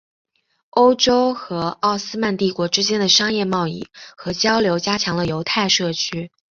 [0.71, 6.31] 欧洲和奥斯曼帝国之间的商业贸易和交流加强了犹太社区。